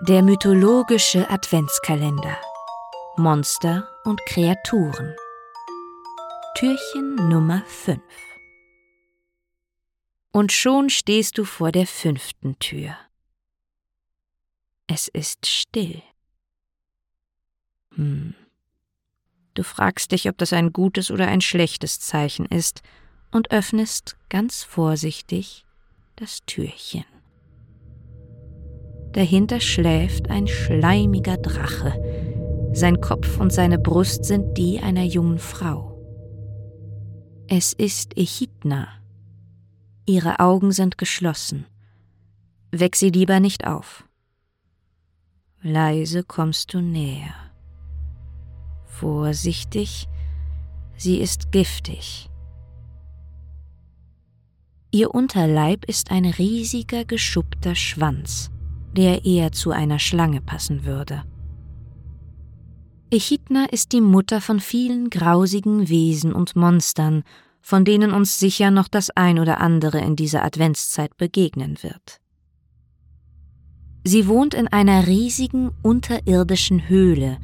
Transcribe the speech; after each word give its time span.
Der 0.00 0.22
mythologische 0.22 1.28
Adventskalender. 1.28 2.38
Monster 3.16 3.90
und 4.04 4.24
Kreaturen. 4.26 5.16
Türchen 6.54 7.16
Nummer 7.28 7.64
5. 7.66 8.00
Und 10.30 10.52
schon 10.52 10.88
stehst 10.88 11.36
du 11.36 11.44
vor 11.44 11.72
der 11.72 11.84
fünften 11.84 12.56
Tür. 12.60 12.96
Es 14.86 15.08
ist 15.08 15.46
still. 15.46 16.00
Hm. 17.96 18.36
Du 19.54 19.64
fragst 19.64 20.12
dich, 20.12 20.28
ob 20.28 20.38
das 20.38 20.52
ein 20.52 20.72
gutes 20.72 21.10
oder 21.10 21.26
ein 21.26 21.40
schlechtes 21.40 21.98
Zeichen 21.98 22.46
ist 22.46 22.82
und 23.32 23.50
öffnest 23.50 24.16
ganz 24.28 24.62
vorsichtig 24.62 25.64
das 26.14 26.44
Türchen. 26.46 27.17
Dahinter 29.12 29.60
schläft 29.60 30.30
ein 30.30 30.46
schleimiger 30.46 31.38
Drache. 31.38 31.94
Sein 32.72 33.00
Kopf 33.00 33.40
und 33.40 33.52
seine 33.52 33.78
Brust 33.78 34.24
sind 34.24 34.58
die 34.58 34.80
einer 34.80 35.04
jungen 35.04 35.38
Frau. 35.38 35.98
Es 37.48 37.72
ist 37.72 38.16
Echidna. 38.18 38.88
Ihre 40.04 40.40
Augen 40.40 40.72
sind 40.72 40.98
geschlossen. 40.98 41.66
Weck 42.70 42.96
sie 42.96 43.08
lieber 43.08 43.40
nicht 43.40 43.66
auf. 43.66 44.04
Leise 45.62 46.22
kommst 46.22 46.74
du 46.74 46.80
näher. 46.80 47.34
Vorsichtig, 48.84 50.06
sie 50.96 51.18
ist 51.18 51.50
giftig. 51.50 52.28
Ihr 54.90 55.14
Unterleib 55.14 55.86
ist 55.86 56.10
ein 56.10 56.26
riesiger 56.26 57.04
geschuppter 57.04 57.74
Schwanz 57.74 58.50
der 58.96 59.24
eher 59.24 59.52
zu 59.52 59.70
einer 59.70 59.98
Schlange 59.98 60.40
passen 60.40 60.84
würde. 60.84 61.22
Echidna 63.10 63.64
ist 63.70 63.92
die 63.92 64.02
Mutter 64.02 64.40
von 64.40 64.60
vielen 64.60 65.08
grausigen 65.08 65.88
Wesen 65.88 66.34
und 66.34 66.56
Monstern, 66.56 67.22
von 67.62 67.84
denen 67.84 68.12
uns 68.12 68.38
sicher 68.38 68.70
noch 68.70 68.88
das 68.88 69.10
ein 69.10 69.38
oder 69.38 69.60
andere 69.60 69.98
in 70.00 70.14
dieser 70.14 70.44
Adventszeit 70.44 71.16
begegnen 71.16 71.78
wird. 71.82 72.20
Sie 74.04 74.26
wohnt 74.26 74.52
in 74.52 74.68
einer 74.68 75.06
riesigen 75.06 75.70
unterirdischen 75.82 76.88
Höhle, 76.88 77.38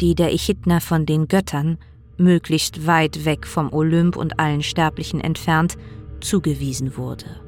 die 0.00 0.14
der 0.14 0.32
Echidna 0.32 0.80
von 0.80 1.06
den 1.06 1.28
Göttern, 1.28 1.78
möglichst 2.16 2.86
weit 2.86 3.24
weg 3.24 3.46
vom 3.46 3.72
Olymp 3.72 4.16
und 4.16 4.38
allen 4.38 4.62
Sterblichen 4.62 5.20
entfernt, 5.20 5.76
zugewiesen 6.20 6.96
wurde. 6.96 7.41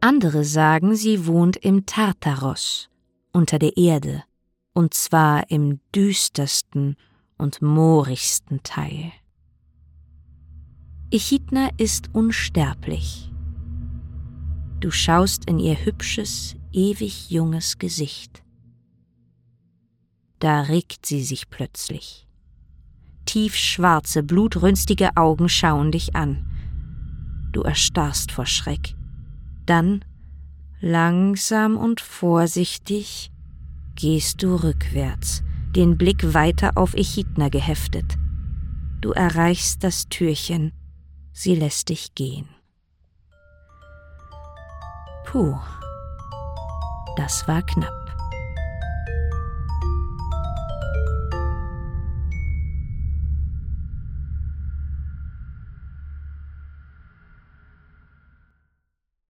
Andere 0.00 0.44
sagen, 0.44 0.94
sie 0.94 1.26
wohnt 1.26 1.56
im 1.56 1.84
Tartaros, 1.84 2.88
unter 3.32 3.58
der 3.58 3.76
Erde, 3.76 4.22
und 4.72 4.94
zwar 4.94 5.50
im 5.50 5.80
düstersten 5.94 6.96
und 7.36 7.62
moorigsten 7.62 8.62
Teil. 8.62 9.12
Echidna 11.10 11.70
ist 11.78 12.14
unsterblich. 12.14 13.32
Du 14.78 14.92
schaust 14.92 15.46
in 15.46 15.58
ihr 15.58 15.84
hübsches, 15.84 16.54
ewig 16.72 17.30
junges 17.30 17.78
Gesicht. 17.78 18.44
Da 20.38 20.62
regt 20.62 21.06
sie 21.06 21.24
sich 21.24 21.50
plötzlich. 21.50 22.28
Tiefschwarze, 23.24 24.22
blutrünstige 24.22 25.16
Augen 25.16 25.48
schauen 25.48 25.90
dich 25.90 26.14
an. 26.14 26.46
Du 27.52 27.62
erstarrst 27.62 28.30
vor 28.30 28.46
Schreck. 28.46 28.97
Dann, 29.68 30.02
langsam 30.80 31.76
und 31.76 32.00
vorsichtig, 32.00 33.30
gehst 33.96 34.42
du 34.42 34.54
rückwärts, 34.54 35.42
den 35.76 35.98
Blick 35.98 36.32
weiter 36.32 36.72
auf 36.76 36.94
Echidna 36.94 37.50
geheftet. 37.50 38.16
Du 39.02 39.12
erreichst 39.12 39.84
das 39.84 40.08
Türchen, 40.08 40.72
sie 41.34 41.54
lässt 41.54 41.90
dich 41.90 42.14
gehen. 42.14 42.48
Puh, 45.26 45.58
das 47.18 47.46
war 47.46 47.60
knapp. 47.60 47.97